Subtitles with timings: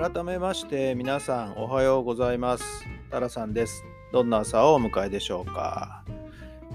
[0.00, 2.64] 改めまして皆さんおはようございます。
[3.10, 3.84] タラさんです。
[4.14, 6.02] どんな朝をお迎えでしょうか。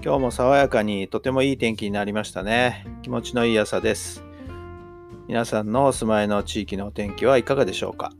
[0.00, 2.86] 今日も爽やかにとてもいい天気になりましたね。
[3.02, 4.24] 気持ちのいい朝です。
[5.26, 8.12] 皆さんのお住まいの地域のお天気はいかがでしょうか。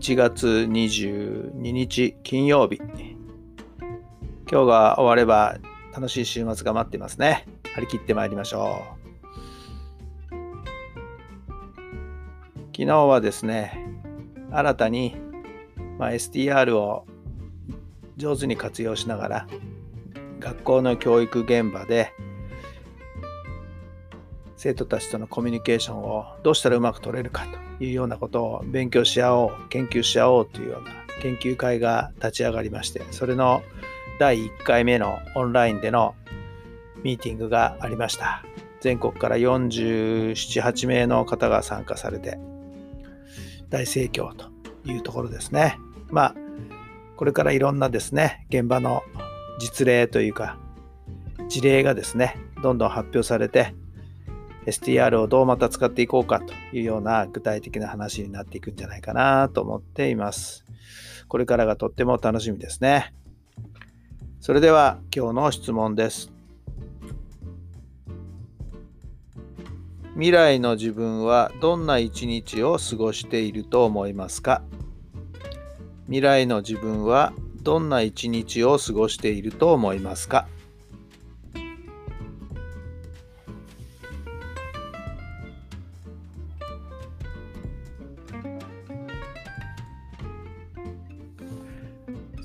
[0.00, 2.76] 1月22日金曜日。
[2.76, 5.56] 今日が終われば
[5.94, 7.46] 楽しい週末が待ってますね。
[7.74, 9.04] 張り切ってまいりましょう。
[12.76, 13.83] 昨日はですね
[14.54, 15.16] 新たに、
[15.98, 17.06] まあ、STR を
[18.16, 19.46] 上手に活用しながら
[20.38, 22.12] 学校の教育現場で
[24.56, 27.46] 生徒たちとのコミュニケーションをどうしたらうまく取れるか
[27.78, 33.62] というようなことを勉強し合おう研究し合おうというような研究会が立ち上がりましてそれの
[34.20, 36.14] 第1回目のオンラインでの
[37.02, 38.44] ミーティングがありました。
[38.84, 42.38] 全国から478名の方が参加されて
[43.74, 44.46] 大盛況と
[44.84, 45.78] いうところですね。
[46.08, 46.34] まあ、
[47.16, 49.02] これからいろんなですね、現場の
[49.58, 50.58] 実例というか、
[51.48, 53.74] 事例がですね、どんどん発表されて、
[54.66, 60.64] STR をどうまた使っていこうかというような具体的な話になっていくんじゃないかなと思っています。
[61.26, 63.12] これからがとっても楽しみですね。
[64.40, 66.33] それでは今日の質問です。
[70.24, 74.62] 未来の自分はどんな一日を過ごしていると思いますか？
[76.06, 80.48] 未来の自分はどんな一日を過ごしていると思いますか？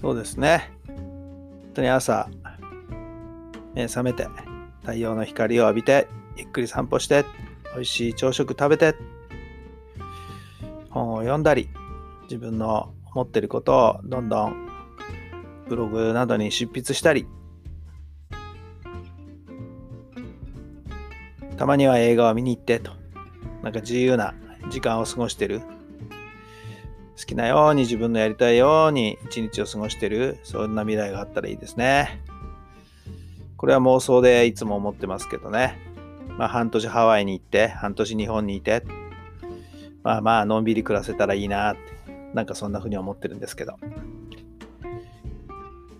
[0.02, 0.70] そうですね。
[0.86, 2.28] 本当に朝、
[3.74, 4.28] 目覚めて、
[4.82, 7.24] 太陽の光を浴びて、ゆっくり散歩して、
[7.74, 8.96] 美味しい朝食食べて、
[10.90, 11.70] 本を読んだり、
[12.24, 14.70] 自分の思ってることをどんどん
[15.68, 17.28] ブログなどに執筆したり、
[21.58, 22.92] たまには映画を見に行ってと、
[23.64, 24.34] なんか自由な
[24.70, 25.62] 時間を過ごしてる。
[27.20, 32.24] 好きなように自分のやりたいように一日を過ごしてる、そんな未来があったらいいですね。
[33.58, 35.78] これは妄想でいつも思ってますけどね。
[36.40, 38.86] まあ、半年ハワイに行って、半年日本にいて、
[40.04, 41.82] まあまあ、のんびり暮らせたらいいなって、
[42.34, 43.76] なんかそんな風に思ってるんですけど。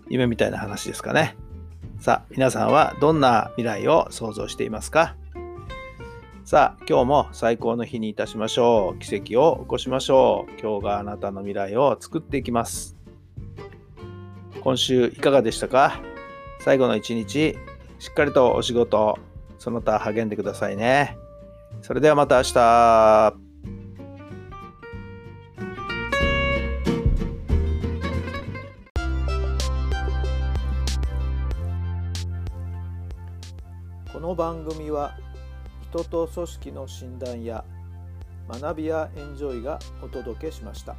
[0.08, 1.36] 夢みたいな話ですかね。
[1.98, 5.14] さあ、皆さんはどんな未来を想像していますか？
[6.46, 8.98] さあ、今日も最高の日にいたしましょう。
[8.98, 10.52] 奇跡を起こしましょう。
[10.58, 12.96] 今日があなたの未来を作っていきます。
[14.62, 16.00] 今週いかがでしたか？
[16.60, 17.58] 最後の一日、
[17.98, 19.18] しっかりとお仕事、
[19.60, 21.18] その他励んでくださいね。
[21.82, 23.34] それではまた明日。
[34.10, 35.18] この番組は
[35.90, 37.62] 人と組織の診断や
[38.48, 40.96] 学びやエンジョイがお届けしました。